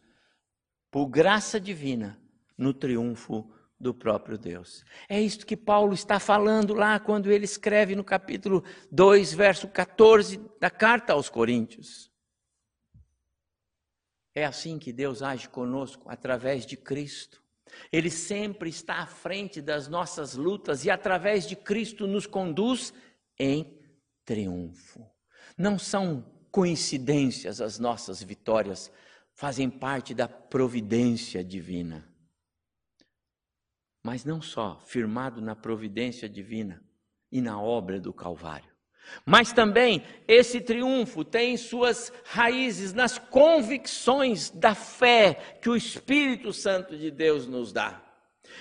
por 0.90 1.06
graça 1.06 1.58
divina 1.58 2.20
no 2.58 2.74
triunfo 2.74 3.50
do 3.80 3.94
próprio 3.94 4.36
Deus. 4.36 4.84
É 5.08 5.18
isto 5.18 5.46
que 5.46 5.56
Paulo 5.56 5.94
está 5.94 6.20
falando 6.20 6.74
lá 6.74 7.00
quando 7.00 7.32
ele 7.32 7.46
escreve 7.46 7.96
no 7.96 8.04
capítulo 8.04 8.62
2, 8.92 9.32
verso 9.32 9.66
14 9.66 10.38
da 10.60 10.68
carta 10.68 11.14
aos 11.14 11.30
Coríntios. 11.30 12.10
É 14.34 14.44
assim 14.44 14.78
que 14.78 14.92
Deus 14.92 15.22
age 15.22 15.48
conosco 15.48 16.10
através 16.10 16.66
de 16.66 16.76
Cristo. 16.76 17.42
Ele 17.90 18.10
sempre 18.10 18.68
está 18.68 18.96
à 18.96 19.06
frente 19.06 19.62
das 19.62 19.88
nossas 19.88 20.34
lutas 20.34 20.84
e 20.84 20.90
através 20.90 21.48
de 21.48 21.56
Cristo 21.56 22.06
nos 22.06 22.26
conduz 22.26 22.92
em 23.38 23.80
triunfo. 24.24 25.08
Não 25.56 25.78
são 25.78 26.24
coincidências 26.50 27.60
as 27.60 27.78
nossas 27.78 28.22
vitórias, 28.22 28.92
fazem 29.32 29.70
parte 29.70 30.12
da 30.12 30.28
providência 30.28 31.42
divina 31.42 32.09
mas 34.02 34.24
não 34.24 34.40
só 34.40 34.80
firmado 34.86 35.40
na 35.40 35.54
providência 35.54 36.28
divina 36.28 36.82
e 37.30 37.40
na 37.40 37.60
obra 37.60 38.00
do 38.00 38.12
Calvário, 38.12 38.70
mas 39.24 39.52
também 39.52 40.02
esse 40.26 40.60
triunfo 40.60 41.24
tem 41.24 41.56
suas 41.56 42.12
raízes 42.24 42.92
nas 42.92 43.18
convicções 43.18 44.50
da 44.50 44.74
fé 44.74 45.58
que 45.60 45.68
o 45.68 45.76
Espírito 45.76 46.52
Santo 46.52 46.96
de 46.96 47.10
Deus 47.10 47.46
nos 47.46 47.72
dá. 47.72 48.02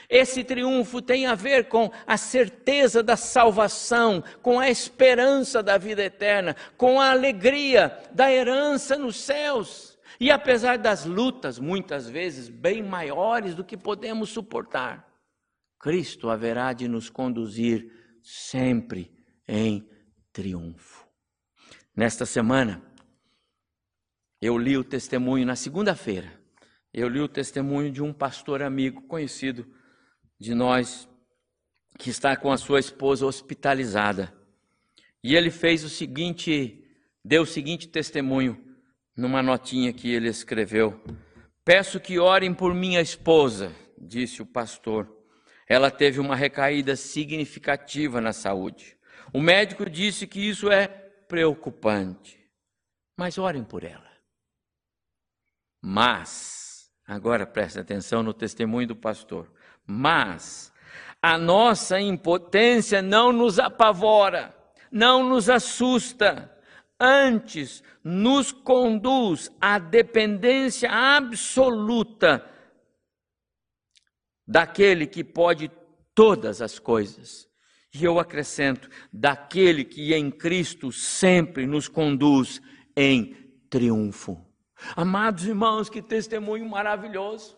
Esse 0.09 0.43
triunfo 0.43 1.01
tem 1.01 1.25
a 1.25 1.35
ver 1.35 1.67
com 1.67 1.91
a 2.05 2.17
certeza 2.17 3.01
da 3.01 3.15
salvação, 3.15 4.23
com 4.41 4.59
a 4.59 4.69
esperança 4.69 5.63
da 5.63 5.77
vida 5.77 6.03
eterna, 6.03 6.55
com 6.77 6.99
a 6.99 7.11
alegria 7.11 7.97
da 8.11 8.31
herança 8.31 8.97
nos 8.97 9.15
céus. 9.17 9.97
E 10.19 10.31
apesar 10.31 10.77
das 10.77 11.05
lutas, 11.05 11.59
muitas 11.59 12.09
vezes 12.09 12.49
bem 12.49 12.83
maiores 12.83 13.55
do 13.55 13.63
que 13.63 13.77
podemos 13.77 14.29
suportar, 14.29 15.08
Cristo 15.79 16.29
haverá 16.29 16.73
de 16.73 16.87
nos 16.89 17.09
conduzir 17.09 17.89
sempre 18.21 19.11
em 19.47 19.89
triunfo. 20.33 21.07
Nesta 21.95 22.25
semana, 22.25 22.83
eu 24.41 24.57
li 24.57 24.77
o 24.77 24.83
testemunho, 24.83 25.45
na 25.45 25.55
segunda-feira, 25.55 26.37
eu 26.93 27.07
li 27.07 27.21
o 27.21 27.29
testemunho 27.29 27.91
de 27.91 28.03
um 28.03 28.11
pastor 28.11 28.61
amigo 28.61 29.01
conhecido 29.03 29.65
de 30.37 30.53
nós, 30.53 31.07
que 31.97 32.09
está 32.09 32.35
com 32.35 32.51
a 32.51 32.57
sua 32.57 32.79
esposa 32.79 33.25
hospitalizada. 33.25 34.33
E 35.23 35.35
ele 35.35 35.51
fez 35.51 35.83
o 35.83 35.89
seguinte, 35.89 36.83
deu 37.23 37.43
o 37.43 37.47
seguinte 37.47 37.87
testemunho 37.87 38.61
numa 39.15 39.41
notinha 39.41 39.93
que 39.93 40.09
ele 40.09 40.29
escreveu: 40.29 41.01
Peço 41.63 41.99
que 41.99 42.19
orem 42.19 42.53
por 42.53 42.73
minha 42.73 43.01
esposa, 43.01 43.73
disse 43.97 44.41
o 44.41 44.45
pastor 44.45 45.18
ela 45.69 45.91
teve 45.91 46.19
uma 46.19 46.35
recaída 46.35 46.95
significativa 46.95 48.19
na 48.19 48.33
saúde. 48.33 48.97
O 49.31 49.39
médico 49.39 49.87
disse 49.87 50.25
que 50.25 50.39
isso 50.39 50.71
é 50.71 50.87
preocupante, 50.87 52.43
mas 53.15 53.37
orem 53.37 53.63
por 53.63 53.83
ela. 53.83 54.09
Mas, 55.79 56.89
agora 57.05 57.45
preste 57.45 57.79
atenção 57.79 58.23
no 58.23 58.33
testemunho 58.33 58.87
do 58.87 58.95
pastor, 58.95 59.53
mas 59.85 60.73
a 61.21 61.37
nossa 61.37 62.01
impotência 62.01 62.99
não 62.99 63.31
nos 63.31 63.59
apavora, 63.59 64.55
não 64.91 65.23
nos 65.23 65.51
assusta, 65.51 66.51
antes 66.99 67.83
nos 68.03 68.51
conduz 68.51 69.51
à 69.61 69.77
dependência 69.77 70.89
absoluta 70.91 72.43
daquele 74.49 75.05
que 75.05 75.23
pode 75.23 75.69
todas 76.15 76.59
as 76.59 76.79
coisas. 76.79 77.47
E 77.93 78.03
eu 78.03 78.19
acrescento, 78.19 78.89
daquele 79.13 79.85
que 79.85 80.13
em 80.13 80.31
Cristo 80.31 80.91
sempre 80.91 81.67
nos 81.67 81.87
conduz 81.87 82.59
em 82.97 83.35
triunfo. 83.69 84.43
Amados 84.95 85.45
irmãos, 85.45 85.89
que 85.89 86.01
testemunho 86.01 86.67
maravilhoso. 86.67 87.57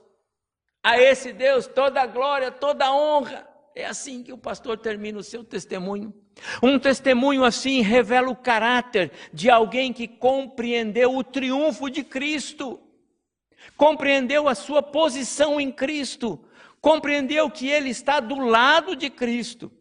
A 0.83 0.99
esse 0.99 1.31
Deus 1.31 1.65
toda 1.65 2.01
a 2.01 2.07
glória, 2.07 2.51
toda 2.51 2.85
a 2.85 2.93
honra. 2.93 3.47
É 3.73 3.85
assim 3.85 4.21
que 4.21 4.33
o 4.33 4.37
pastor 4.37 4.77
termina 4.77 5.19
o 5.19 5.23
seu 5.23 5.45
testemunho. 5.45 6.13
Um 6.61 6.77
testemunho 6.77 7.45
assim 7.45 7.81
revela 7.81 8.29
o 8.29 8.35
caráter 8.35 9.11
de 9.33 9.49
alguém 9.49 9.93
que 9.93 10.07
compreendeu 10.07 11.15
o 11.15 11.23
triunfo 11.23 11.89
de 11.89 12.03
Cristo, 12.03 12.79
compreendeu 13.77 14.47
a 14.49 14.55
sua 14.55 14.81
posição 14.81 15.59
em 15.59 15.71
Cristo, 15.71 16.43
compreendeu 16.81 17.49
que 17.49 17.67
ele 17.67 17.89
está 17.89 18.19
do 18.19 18.39
lado 18.39 18.95
de 18.95 19.09
Cristo. 19.09 19.71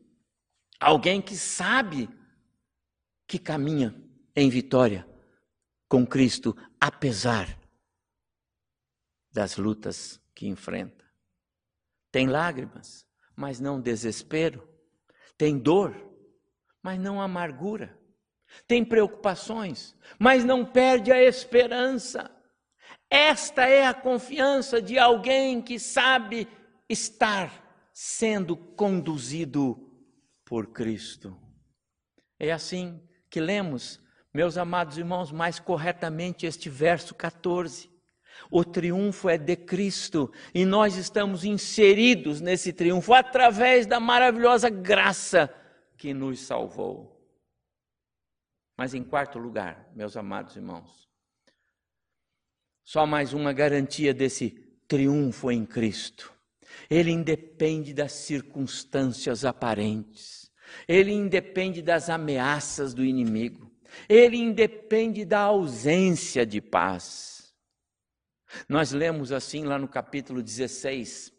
Alguém 0.78 1.20
que 1.20 1.34
sabe 1.34 2.08
que 3.26 3.38
caminha 3.38 3.94
em 4.36 4.48
vitória 4.48 5.08
com 5.88 6.06
Cristo, 6.06 6.56
apesar 6.80 7.58
das 9.32 9.56
lutas 9.56 10.20
que 10.34 10.46
enfrenta. 10.46 11.04
Tem 12.12 12.26
lágrimas, 12.26 13.06
mas 13.34 13.60
não 13.60 13.80
desespero. 13.80 14.68
Tem 15.36 15.58
dor, 15.58 15.96
mas 16.82 16.98
não 16.98 17.20
amargura. 17.20 17.98
Tem 18.66 18.84
preocupações, 18.84 19.96
mas 20.18 20.44
não 20.44 20.64
perde 20.64 21.12
a 21.12 21.22
esperança. 21.22 22.30
Esta 23.08 23.66
é 23.66 23.86
a 23.86 23.94
confiança 23.94 24.82
de 24.82 24.98
alguém 24.98 25.62
que 25.62 25.78
sabe 25.78 26.48
estar 26.90 27.88
sendo 27.92 28.56
conduzido 28.56 29.88
por 30.44 30.72
Cristo. 30.72 31.40
É 32.36 32.50
assim 32.50 33.00
que 33.30 33.40
lemos, 33.40 34.00
meus 34.34 34.58
amados 34.58 34.98
irmãos, 34.98 35.30
mais 35.30 35.60
corretamente 35.60 36.46
este 36.46 36.68
verso 36.68 37.14
14. 37.14 37.88
O 38.50 38.64
triunfo 38.64 39.28
é 39.28 39.38
de 39.38 39.54
Cristo 39.54 40.32
e 40.52 40.64
nós 40.64 40.96
estamos 40.96 41.44
inseridos 41.44 42.40
nesse 42.40 42.72
triunfo 42.72 43.14
através 43.14 43.86
da 43.86 44.00
maravilhosa 44.00 44.68
graça 44.68 45.54
que 45.96 46.12
nos 46.12 46.40
salvou. 46.40 47.16
Mas 48.76 48.94
em 48.94 49.04
quarto 49.04 49.38
lugar, 49.38 49.88
meus 49.94 50.16
amados 50.16 50.56
irmãos, 50.56 51.08
só 52.82 53.06
mais 53.06 53.32
uma 53.32 53.52
garantia 53.52 54.12
desse 54.12 54.50
triunfo 54.88 55.52
em 55.52 55.64
Cristo 55.64 56.39
ele 56.88 57.10
independe 57.10 57.92
das 57.92 58.12
circunstâncias 58.12 59.44
aparentes, 59.44 60.50
ele 60.86 61.12
independe 61.12 61.82
das 61.82 62.08
ameaças 62.08 62.94
do 62.94 63.04
inimigo, 63.04 63.70
ele 64.08 64.36
independe 64.36 65.24
da 65.24 65.40
ausência 65.40 66.46
de 66.46 66.60
paz. 66.60 67.52
Nós 68.68 68.92
lemos 68.92 69.32
assim 69.32 69.64
lá 69.64 69.78
no 69.78 69.88
capítulo 69.88 70.42
16, 70.42 71.32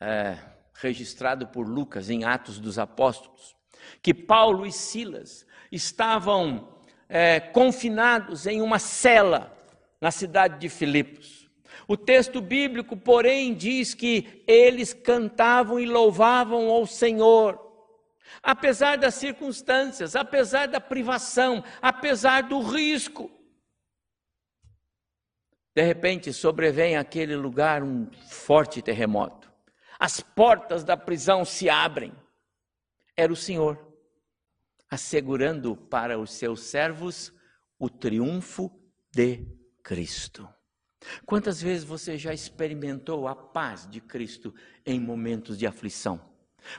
é, 0.00 0.38
registrado 0.74 1.46
por 1.48 1.68
Lucas 1.68 2.10
em 2.10 2.24
Atos 2.24 2.58
dos 2.58 2.78
Apóstolos, 2.78 3.54
que 4.00 4.12
Paulo 4.12 4.66
e 4.66 4.72
Silas 4.72 5.46
estavam 5.70 6.78
é, 7.08 7.38
confinados 7.40 8.46
em 8.46 8.60
uma 8.60 8.78
cela 8.78 9.56
na 10.00 10.10
cidade 10.10 10.58
de 10.58 10.68
Filipos. 10.68 11.41
O 11.86 11.96
texto 11.96 12.40
bíblico, 12.40 12.96
porém, 12.96 13.54
diz 13.54 13.94
que 13.94 14.42
eles 14.46 14.92
cantavam 14.92 15.78
e 15.78 15.86
louvavam 15.86 16.70
ao 16.70 16.86
Senhor, 16.86 17.58
apesar 18.42 18.96
das 18.96 19.14
circunstâncias, 19.14 20.16
apesar 20.16 20.68
da 20.68 20.80
privação, 20.80 21.62
apesar 21.80 22.42
do 22.42 22.60
risco. 22.60 23.30
De 25.74 25.82
repente 25.82 26.32
sobrevém 26.32 26.96
aquele 26.96 27.34
lugar 27.34 27.82
um 27.82 28.10
forte 28.28 28.82
terremoto. 28.82 29.50
As 29.98 30.20
portas 30.20 30.84
da 30.84 30.96
prisão 30.96 31.44
se 31.44 31.70
abrem. 31.70 32.12
Era 33.16 33.32
o 33.32 33.36
Senhor 33.36 33.92
assegurando 34.92 35.74
para 35.74 36.18
os 36.18 36.34
seus 36.34 36.64
servos 36.64 37.32
o 37.78 37.88
triunfo 37.88 38.70
de 39.10 39.42
Cristo. 39.82 40.46
Quantas 41.26 41.60
vezes 41.60 41.84
você 41.84 42.16
já 42.16 42.32
experimentou 42.32 43.26
a 43.26 43.34
paz 43.34 43.88
de 43.90 44.00
Cristo 44.00 44.54
em 44.84 45.00
momentos 45.00 45.58
de 45.58 45.66
aflição? 45.66 46.20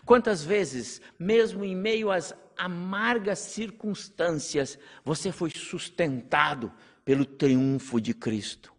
Quantas 0.06 0.44
vezes, 0.44 1.02
mesmo 1.20 1.64
em 1.64 1.76
meio 1.76 2.12
às 2.12 2.34
amargas 2.58 3.40
circunstâncias, 3.40 4.80
você 5.04 5.32
foi 5.32 5.50
sustentado 5.50 6.72
pelo 7.04 7.26
triunfo 7.26 8.00
de 8.00 8.14
Cristo? 8.14 8.74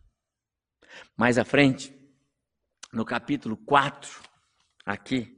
Mais 1.16 1.38
à 1.38 1.44
frente, 1.44 1.94
no 2.92 3.04
capítulo 3.04 3.56
4, 3.56 4.22
aqui, 4.86 5.36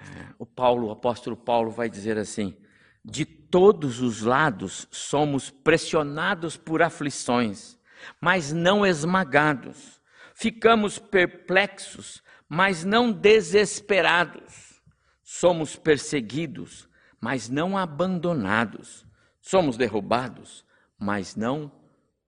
é, 0.00 0.34
o 0.38 0.46
Paulo, 0.46 0.88
o 0.88 0.90
apóstolo 0.90 1.36
Paulo 1.36 1.70
vai 1.70 1.88
dizer 1.88 2.18
assim: 2.18 2.56
de 3.04 3.24
todos 3.24 4.00
os 4.00 4.22
lados 4.22 4.86
somos 4.90 5.50
pressionados 5.50 6.56
por 6.56 6.82
aflições, 6.82 7.78
mas 8.20 8.52
não 8.52 8.84
esmagados. 8.84 10.00
Ficamos 10.34 10.98
perplexos, 10.98 12.22
mas 12.48 12.84
não 12.84 13.12
desesperados. 13.12 14.82
Somos 15.22 15.76
perseguidos, 15.76 16.88
mas 17.20 17.48
não 17.48 17.76
abandonados. 17.76 19.06
Somos 19.40 19.76
derrubados, 19.76 20.64
mas 20.98 21.36
não 21.36 21.70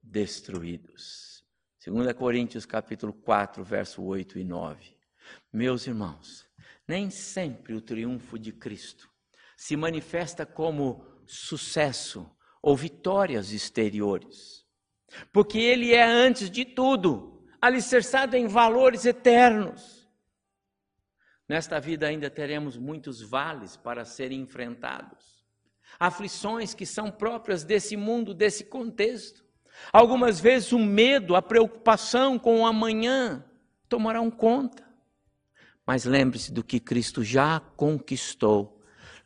destruídos. 0.02 1.44
2 1.86 2.12
Coríntios 2.14 2.64
capítulo 2.64 3.12
4, 3.12 3.62
verso 3.62 4.02
8 4.02 4.38
e 4.38 4.44
9. 4.44 4.96
Meus 5.52 5.86
irmãos, 5.86 6.46
nem 6.88 7.10
sempre 7.10 7.74
o 7.74 7.80
triunfo 7.80 8.38
de 8.38 8.52
Cristo 8.52 9.10
se 9.56 9.76
manifesta 9.76 10.44
como 10.44 11.06
sucesso 11.26 12.30
ou 12.60 12.76
vitórias 12.76 13.52
exteriores. 13.52 14.63
Porque 15.32 15.58
ele 15.58 15.92
é, 15.92 16.02
antes 16.02 16.50
de 16.50 16.64
tudo, 16.64 17.44
alicerçado 17.60 18.36
em 18.36 18.46
valores 18.46 19.04
eternos. 19.04 20.08
Nesta 21.48 21.78
vida 21.78 22.06
ainda 22.06 22.30
teremos 22.30 22.76
muitos 22.76 23.20
vales 23.20 23.76
para 23.76 24.04
serem 24.04 24.40
enfrentados, 24.40 25.44
aflições 26.00 26.72
que 26.72 26.86
são 26.86 27.10
próprias 27.10 27.64
desse 27.64 27.96
mundo, 27.96 28.32
desse 28.32 28.64
contexto. 28.64 29.44
Algumas 29.92 30.40
vezes 30.40 30.72
o 30.72 30.78
medo, 30.78 31.36
a 31.36 31.42
preocupação 31.42 32.38
com 32.38 32.60
o 32.60 32.66
amanhã 32.66 33.44
tomarão 33.88 34.30
conta. 34.30 34.82
Mas 35.86 36.04
lembre-se 36.04 36.50
do 36.50 36.64
que 36.64 36.80
Cristo 36.80 37.22
já 37.22 37.60
conquistou 37.76 38.74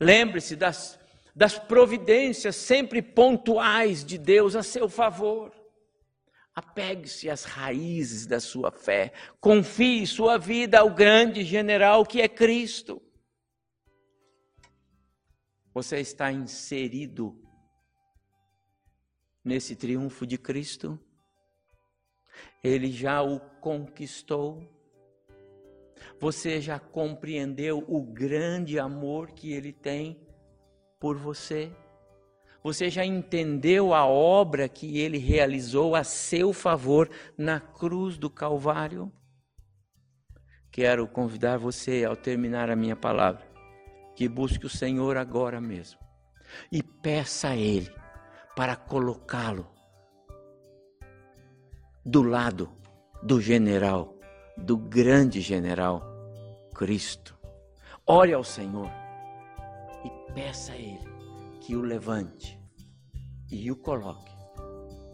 Lembre-se 0.00 0.54
das, 0.54 0.98
das 1.34 1.58
providências 1.58 2.54
sempre 2.54 3.02
pontuais 3.02 4.04
de 4.04 4.16
Deus 4.16 4.54
a 4.54 4.62
seu 4.62 4.88
favor. 4.88 5.52
Apegue-se 6.58 7.30
às 7.30 7.44
raízes 7.44 8.26
da 8.26 8.40
sua 8.40 8.72
fé. 8.72 9.12
Confie 9.40 10.04
sua 10.08 10.36
vida 10.36 10.80
ao 10.80 10.92
grande 10.92 11.44
general 11.44 12.04
que 12.04 12.20
é 12.20 12.28
Cristo. 12.28 13.00
Você 15.72 16.00
está 16.00 16.32
inserido 16.32 17.40
nesse 19.44 19.76
triunfo 19.76 20.26
de 20.26 20.36
Cristo? 20.36 20.98
Ele 22.64 22.90
já 22.90 23.22
o 23.22 23.38
conquistou. 23.60 24.60
Você 26.18 26.60
já 26.60 26.80
compreendeu 26.80 27.84
o 27.86 28.02
grande 28.02 28.80
amor 28.80 29.30
que 29.30 29.52
Ele 29.52 29.72
tem 29.72 30.26
por 30.98 31.16
você? 31.16 31.70
Você 32.62 32.90
já 32.90 33.04
entendeu 33.04 33.94
a 33.94 34.04
obra 34.04 34.68
que 34.68 34.98
Ele 34.98 35.18
realizou 35.18 35.94
a 35.94 36.02
seu 36.02 36.52
favor 36.52 37.08
na 37.36 37.60
cruz 37.60 38.18
do 38.18 38.28
Calvário? 38.28 39.12
Quero 40.70 41.06
convidar 41.06 41.56
você, 41.56 42.04
ao 42.04 42.16
terminar 42.16 42.70
a 42.70 42.76
minha 42.76 42.96
palavra, 42.96 43.46
que 44.14 44.28
busque 44.28 44.66
o 44.66 44.70
Senhor 44.70 45.16
agora 45.16 45.60
mesmo 45.60 45.98
e 46.70 46.82
peça 46.82 47.48
a 47.48 47.56
Ele 47.56 47.90
para 48.56 48.74
colocá-lo 48.74 49.66
do 52.04 52.22
lado 52.22 52.70
do 53.22 53.40
general 53.40 54.14
do 54.56 54.76
grande 54.76 55.40
general 55.40 56.02
Cristo. 56.74 57.36
Ore 58.06 58.32
ao 58.32 58.42
Senhor 58.42 58.90
e 60.04 60.32
peça 60.32 60.72
a 60.72 60.76
Ele 60.76 61.17
que 61.68 61.76
o 61.76 61.82
levante 61.82 62.58
e 63.52 63.70
o 63.70 63.76
coloque 63.76 64.32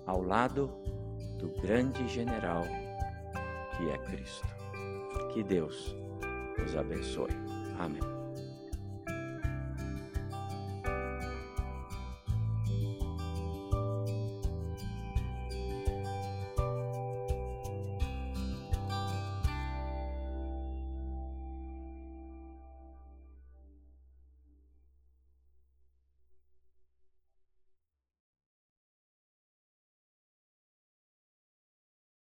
ao 0.07 0.23
lado 0.23 0.69
do 1.37 1.49
grande 1.61 2.07
general 2.07 2.63
que 3.77 3.91
é 3.91 3.99
Cristo. 3.99 4.47
Que 5.33 5.43
Deus 5.43 5.97
nos 6.57 6.77
abençoe. 6.77 7.33
Amém. 7.77 8.14